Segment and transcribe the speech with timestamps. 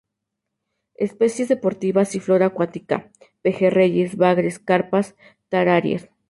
[0.95, 3.11] Especies deportivas y flora acuática:
[3.43, 5.13] pejerreyes, bagres, carpas,
[5.47, 6.09] tarariras.